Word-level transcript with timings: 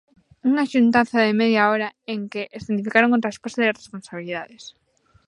Unha 0.49 0.69
xuntanza 0.71 1.17
de 1.25 1.37
media 1.41 1.63
hora 1.71 1.89
en 2.13 2.19
que 2.31 2.41
escenificaron 2.57 3.15
o 3.17 3.21
traspaso 3.23 3.57
de 3.61 3.75
responsabilidades. 3.79 4.63